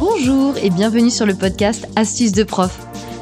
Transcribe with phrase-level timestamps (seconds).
[0.00, 2.74] Bonjour et bienvenue sur le podcast Astuces de prof.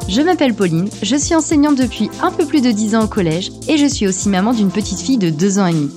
[0.08, 3.50] Je m'appelle Pauline, je suis enseignante depuis un peu plus de 10 ans au collège
[3.66, 5.90] et je suis aussi maman d'une petite fille de 2 ans et demi.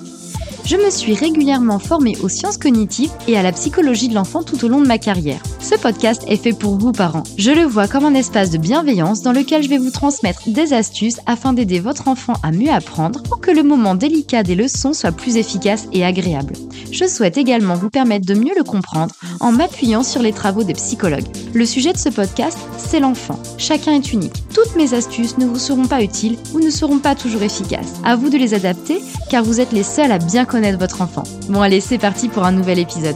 [0.65, 4.65] Je me suis régulièrement formée aux sciences cognitives et à la psychologie de l'enfant tout
[4.65, 5.43] au long de ma carrière.
[5.61, 7.23] Ce podcast est fait pour vous parents.
[7.37, 10.73] Je le vois comme un espace de bienveillance dans lequel je vais vous transmettre des
[10.73, 14.93] astuces afin d'aider votre enfant à mieux apprendre pour que le moment délicat des leçons
[14.93, 16.55] soit plus efficace et agréable.
[16.91, 20.73] Je souhaite également vous permettre de mieux le comprendre en m'appuyant sur les travaux des
[20.73, 21.27] psychologues.
[21.53, 23.39] Le sujet de ce podcast, c'est l'enfant.
[23.59, 24.43] Chacun est unique.
[24.55, 27.93] Toutes mes astuces ne vous seront pas utiles ou ne seront pas toujours efficaces.
[28.03, 28.99] À vous de les adapter
[29.29, 31.23] car vous êtes les seuls à bien connaître votre enfant.
[31.49, 33.15] Bon allez, c'est parti pour un nouvel épisode.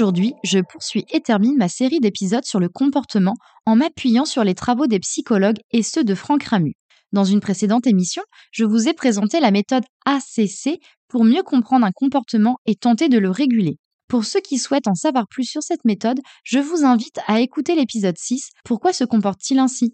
[0.00, 3.34] Aujourd'hui, je poursuis et termine ma série d'épisodes sur le comportement
[3.66, 6.72] en m'appuyant sur les travaux des psychologues et ceux de Franck Ramu.
[7.12, 11.90] Dans une précédente émission, je vous ai présenté la méthode ACC pour mieux comprendre un
[11.94, 13.76] comportement et tenter de le réguler.
[14.08, 17.74] Pour ceux qui souhaitent en savoir plus sur cette méthode, je vous invite à écouter
[17.74, 19.92] l'épisode 6 Pourquoi se comporte-t-il ainsi?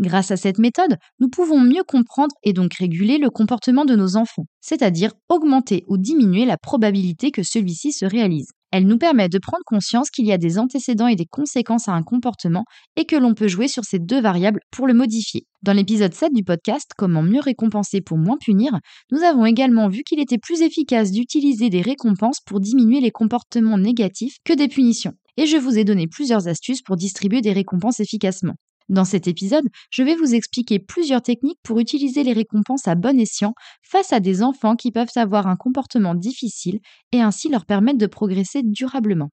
[0.00, 4.16] Grâce à cette méthode, nous pouvons mieux comprendre et donc réguler le comportement de nos
[4.16, 8.48] enfants, c'est-à-dire augmenter ou diminuer la probabilité que celui-ci se réalise.
[8.72, 11.92] Elle nous permet de prendre conscience qu'il y a des antécédents et des conséquences à
[11.92, 12.64] un comportement
[12.96, 15.44] et que l'on peut jouer sur ces deux variables pour le modifier.
[15.62, 18.78] Dans l'épisode 7 du podcast Comment mieux récompenser pour moins punir,
[19.10, 23.76] nous avons également vu qu'il était plus efficace d'utiliser des récompenses pour diminuer les comportements
[23.76, 25.12] négatifs que des punitions.
[25.36, 28.54] Et je vous ai donné plusieurs astuces pour distribuer des récompenses efficacement.
[28.88, 33.18] Dans cet épisode, je vais vous expliquer plusieurs techniques pour utiliser les récompenses à bon
[33.18, 36.80] escient face à des enfants qui peuvent avoir un comportement difficile
[37.12, 39.30] et ainsi leur permettre de progresser durablement.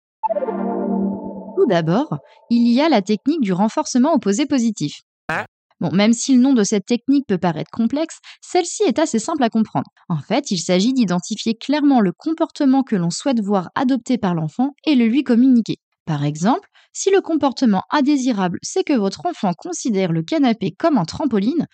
[1.56, 2.18] Tout d'abord,
[2.50, 5.02] il y a la technique du renforcement opposé positif.
[5.82, 9.44] Bon, même si le nom de cette technique peut paraître complexe, celle-ci est assez simple
[9.44, 9.90] à comprendre.
[10.08, 14.72] En fait, il s'agit d'identifier clairement le comportement que l'on souhaite voir adopté par l'enfant
[14.86, 15.78] et le lui communiquer.
[16.06, 21.04] Par exemple, si le comportement indésirable, c'est que votre enfant considère le canapé comme un
[21.04, 21.68] trampoline,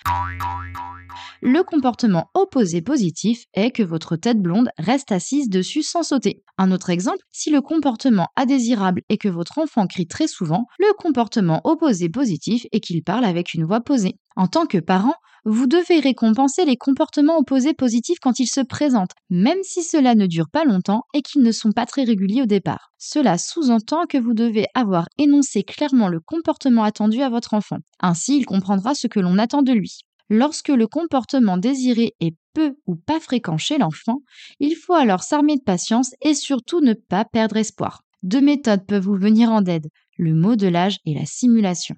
[1.43, 6.43] le comportement opposé positif est que votre tête blonde reste assise dessus sans sauter.
[6.57, 10.93] Un autre exemple, si le comportement indésirable est que votre enfant crie très souvent, le
[10.97, 14.19] comportement opposé positif est qu'il parle avec une voix posée.
[14.35, 19.13] En tant que parent, vous devez récompenser les comportements opposés positifs quand ils se présentent,
[19.29, 22.45] même si cela ne dure pas longtemps et qu'ils ne sont pas très réguliers au
[22.45, 22.91] départ.
[22.99, 27.77] Cela sous-entend que vous devez avoir énoncé clairement le comportement attendu à votre enfant.
[27.99, 30.01] Ainsi, il comprendra ce que l'on attend de lui.
[30.29, 34.19] Lorsque le comportement désiré est peu ou pas fréquent chez l'enfant,
[34.59, 38.03] il faut alors s'armer de patience et surtout ne pas perdre espoir.
[38.23, 39.87] Deux méthodes peuvent vous venir en aide,
[40.17, 41.95] le modelage et la simulation.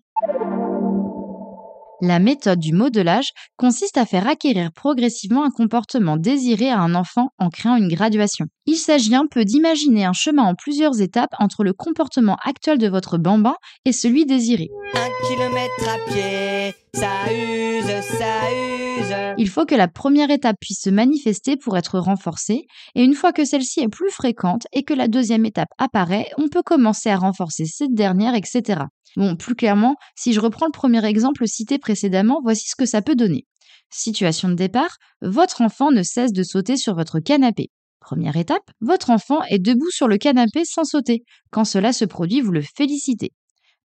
[2.06, 7.30] La méthode du modelage consiste à faire acquérir progressivement un comportement désiré à un enfant
[7.40, 8.48] en créant une graduation.
[8.66, 12.90] Il s'agit un peu d'imaginer un chemin en plusieurs étapes entre le comportement actuel de
[12.90, 13.56] votre bambin
[13.86, 14.68] et celui désiré.
[14.96, 19.36] Un kilomètre à pied, ça use, ça use.
[19.38, 23.32] Il faut que la première étape puisse se manifester pour être renforcée, et une fois
[23.32, 27.18] que celle-ci est plus fréquente et que la deuxième étape apparaît, on peut commencer à
[27.18, 28.82] renforcer cette dernière, etc.
[29.16, 33.02] Bon, plus clairement, si je reprends le premier exemple cité précédemment, voici ce que ça
[33.02, 33.46] peut donner.
[33.92, 37.70] Situation de départ, votre enfant ne cesse de sauter sur votre canapé.
[38.00, 41.24] Première étape, votre enfant est debout sur le canapé sans sauter.
[41.52, 43.32] Quand cela se produit, vous le félicitez.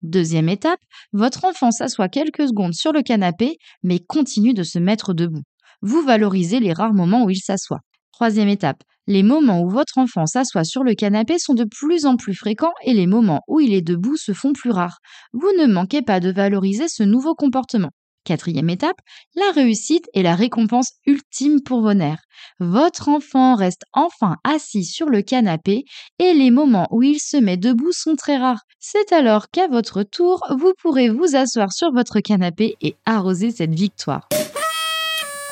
[0.03, 0.81] Deuxième étape,
[1.13, 5.43] votre enfant s'assoit quelques secondes sur le canapé, mais continue de se mettre debout.
[5.83, 7.81] Vous valorisez les rares moments où il s'assoit.
[8.19, 12.17] Troisième étape, les moments où votre enfant s'assoit sur le canapé sont de plus en
[12.17, 14.99] plus fréquents et les moments où il est debout se font plus rares.
[15.33, 17.91] Vous ne manquez pas de valoriser ce nouveau comportement.
[18.25, 18.97] Quatrième étape,
[19.37, 22.25] la réussite est la récompense ultime pour vos nerfs.
[22.59, 25.85] Votre enfant reste enfin assis sur le canapé
[26.19, 28.65] et les moments où il se met debout sont très rares.
[28.81, 33.77] C'est alors qu'à votre tour, vous pourrez vous asseoir sur votre canapé et arroser cette
[33.77, 34.29] victoire.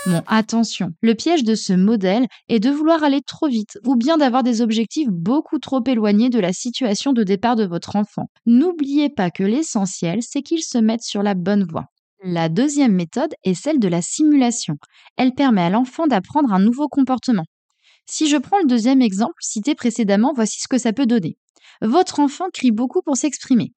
[0.06, 4.16] Bon, attention, le piège de ce modèle est de vouloir aller trop vite ou bien
[4.16, 8.30] d'avoir des objectifs beaucoup trop éloignés de la situation de départ de votre enfant.
[8.46, 11.86] N'oubliez pas que l'essentiel, c'est qu'il se mette sur la bonne voie.
[12.22, 14.76] La deuxième méthode est celle de la simulation.
[15.16, 17.44] Elle permet à l'enfant d'apprendre un nouveau comportement.
[18.06, 21.36] Si je prends le deuxième exemple cité précédemment, voici ce que ça peut donner.
[21.82, 23.72] Votre enfant crie beaucoup pour s'exprimer.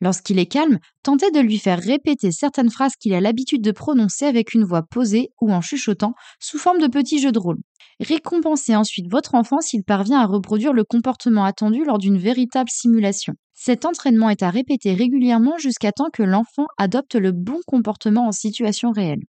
[0.00, 4.26] Lorsqu'il est calme, tentez de lui faire répéter certaines phrases qu'il a l'habitude de prononcer
[4.26, 7.58] avec une voix posée ou en chuchotant sous forme de petits jeux de rôle.
[8.00, 13.34] Récompensez ensuite votre enfant s'il parvient à reproduire le comportement attendu lors d'une véritable simulation.
[13.54, 18.32] Cet entraînement est à répéter régulièrement jusqu'à temps que l'enfant adopte le bon comportement en
[18.32, 19.22] situation réelle.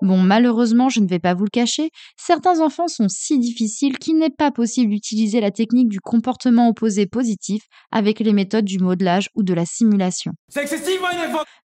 [0.00, 4.16] Bon, malheureusement, je ne vais pas vous le cacher, certains enfants sont si difficiles qu'il
[4.18, 9.28] n'est pas possible d'utiliser la technique du comportement opposé positif avec les méthodes du modelage
[9.34, 10.32] ou de la simulation.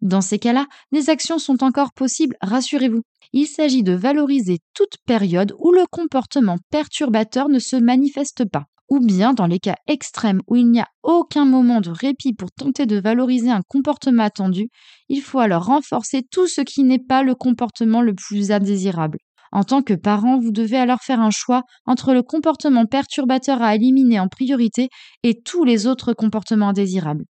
[0.01, 3.03] Dans ces cas-là, des actions sont encore possibles, rassurez-vous.
[3.35, 9.01] Il s'agit de valoriser toute période où le comportement perturbateur ne se manifeste pas ou
[9.01, 12.87] bien dans les cas extrêmes où il n'y a aucun moment de répit pour tenter
[12.87, 14.69] de valoriser un comportement attendu,
[15.09, 19.19] il faut alors renforcer tout ce qui n'est pas le comportement le plus indésirable.
[19.53, 23.75] En tant que parent, vous devez alors faire un choix entre le comportement perturbateur à
[23.75, 24.89] éliminer en priorité
[25.23, 27.25] et tous les autres comportements indésirables.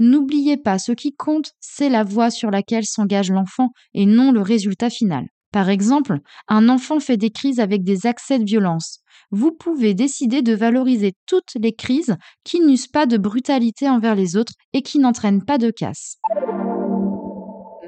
[0.00, 4.42] N'oubliez pas, ce qui compte, c'est la voie sur laquelle s'engage l'enfant et non le
[4.42, 5.26] résultat final.
[5.52, 6.18] Par exemple,
[6.48, 9.00] un enfant fait des crises avec des accès de violence.
[9.30, 14.36] Vous pouvez décider de valoriser toutes les crises qui n'usent pas de brutalité envers les
[14.36, 16.16] autres et qui n'entraînent pas de casse.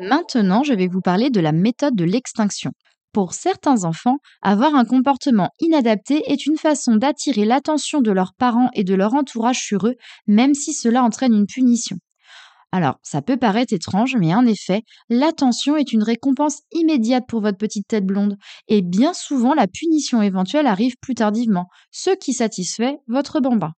[0.00, 2.70] Maintenant, je vais vous parler de la méthode de l'extinction.
[3.12, 8.70] Pour certains enfants, avoir un comportement inadapté est une façon d'attirer l'attention de leurs parents
[8.74, 9.96] et de leur entourage sur eux,
[10.26, 11.98] même si cela entraîne une punition.
[12.72, 17.58] Alors, ça peut paraître étrange, mais en effet, l'attention est une récompense immédiate pour votre
[17.58, 18.36] petite tête blonde,
[18.68, 23.72] et bien souvent la punition éventuelle arrive plus tardivement, ce qui satisfait votre bambin.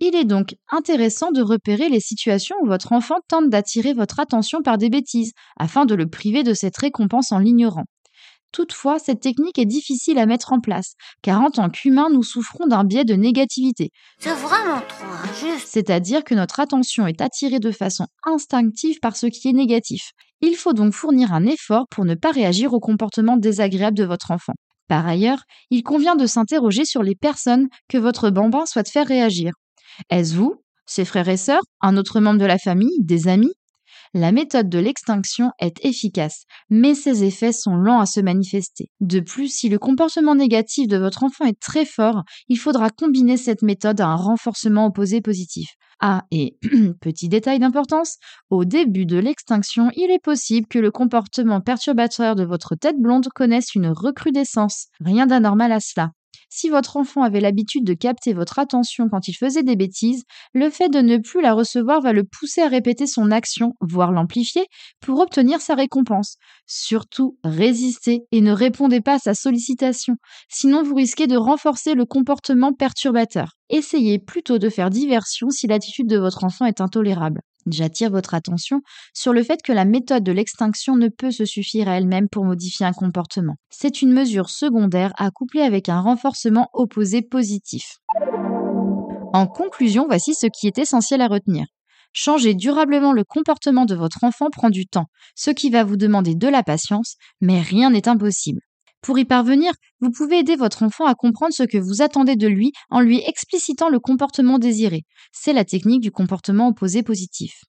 [0.00, 4.62] Il est donc intéressant de repérer les situations où votre enfant tente d'attirer votre attention
[4.62, 7.86] par des bêtises, afin de le priver de cette récompense en l'ignorant.
[8.52, 12.66] Toutefois, cette technique est difficile à mettre en place, car en tant qu'humains, nous souffrons
[12.66, 13.90] d'un biais de négativité.
[14.18, 15.68] C'est vraiment trop injuste.
[15.68, 20.10] C'est-à-dire que notre attention est attirée de façon instinctive par ce qui est négatif.
[20.42, 24.30] Il faut donc fournir un effort pour ne pas réagir au comportement désagréable de votre
[24.32, 24.54] enfant.
[24.88, 29.52] Par ailleurs, il convient de s'interroger sur les personnes que votre bambin souhaite faire réagir.
[30.10, 33.54] Est-ce vous, ses frères et sœurs, un autre membre de la famille, des amis
[34.14, 38.90] la méthode de l'extinction est efficace, mais ses effets sont lents à se manifester.
[39.00, 43.36] De plus, si le comportement négatif de votre enfant est très fort, il faudra combiner
[43.36, 45.70] cette méthode à un renforcement opposé positif.
[46.00, 46.56] Ah, et
[47.00, 48.16] petit détail d'importance,
[48.50, 53.28] au début de l'extinction, il est possible que le comportement perturbateur de votre tête blonde
[53.34, 54.88] connaisse une recrudescence.
[55.00, 56.10] Rien d'anormal à cela.
[56.54, 60.68] Si votre enfant avait l'habitude de capter votre attention quand il faisait des bêtises, le
[60.68, 64.66] fait de ne plus la recevoir va le pousser à répéter son action, voire l'amplifier,
[65.00, 66.36] pour obtenir sa récompense.
[66.66, 70.16] Surtout, résistez et ne répondez pas à sa sollicitation,
[70.50, 73.52] sinon vous risquez de renforcer le comportement perturbateur.
[73.70, 77.40] Essayez plutôt de faire diversion si l'attitude de votre enfant est intolérable.
[77.66, 78.80] J'attire votre attention
[79.14, 82.44] sur le fait que la méthode de l'extinction ne peut se suffire à elle-même pour
[82.44, 83.56] modifier un comportement.
[83.70, 87.98] C'est une mesure secondaire à coupler avec un renforcement opposé positif.
[89.32, 91.66] En conclusion, voici ce qui est essentiel à retenir.
[92.12, 96.34] Changer durablement le comportement de votre enfant prend du temps, ce qui va vous demander
[96.34, 98.60] de la patience, mais rien n'est impossible.
[99.02, 102.46] Pour y parvenir, vous pouvez aider votre enfant à comprendre ce que vous attendez de
[102.46, 105.02] lui en lui explicitant le comportement désiré.
[105.32, 107.64] C'est la technique du comportement opposé positif.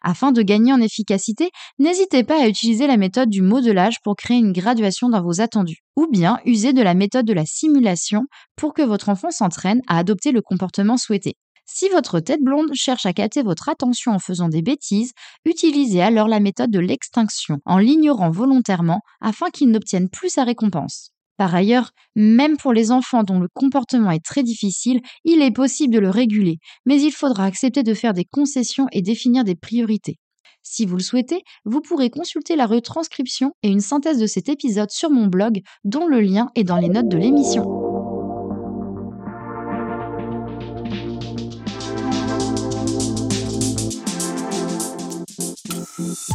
[0.00, 4.38] Afin de gagner en efficacité, n'hésitez pas à utiliser la méthode du modelage pour créer
[4.38, 8.22] une graduation dans vos attendus, ou bien user de la méthode de la simulation
[8.56, 11.34] pour que votre enfant s'entraîne à adopter le comportement souhaité.
[11.70, 15.12] Si votre tête blonde cherche à capter votre attention en faisant des bêtises,
[15.44, 21.10] utilisez alors la méthode de l'extinction en l'ignorant volontairement afin qu'il n'obtienne plus sa récompense.
[21.36, 25.92] Par ailleurs, même pour les enfants dont le comportement est très difficile, il est possible
[25.92, 30.16] de le réguler, mais il faudra accepter de faire des concessions et définir des priorités.
[30.62, 34.90] Si vous le souhaitez, vous pourrez consulter la retranscription et une synthèse de cet épisode
[34.90, 37.77] sur mon blog, dont le lien est dans les notes de l'émission.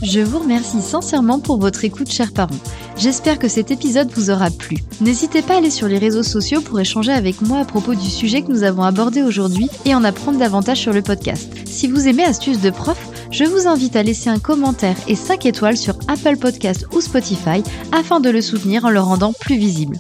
[0.04, 2.60] Je vous remercie sincèrement pour votre écoute, chers parents.
[2.98, 4.76] J'espère que cet épisode vous aura plu.
[5.00, 8.10] N'hésitez pas à aller sur les réseaux sociaux pour échanger avec moi à propos du
[8.10, 11.50] sujet que nous avons abordé aujourd'hui et en apprendre davantage sur le podcast.
[11.66, 12.98] Si vous aimez Astuces de prof,
[13.32, 17.64] je vous invite à laisser un commentaire et 5 étoiles sur Apple Podcast ou Spotify
[17.94, 19.98] afin de le soutenir en le rendant plus visible.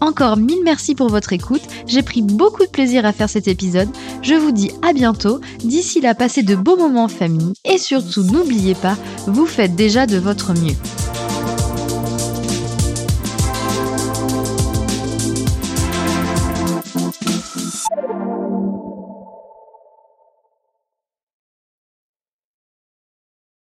[0.00, 3.88] Encore mille merci pour votre écoute, j'ai pris beaucoup de plaisir à faire cet épisode,
[4.22, 7.52] je vous dis à bientôt, d'ici là passez de beaux moments en famille.
[7.64, 10.74] Et surtout n'oubliez pas, vous faites déjà de votre mieux.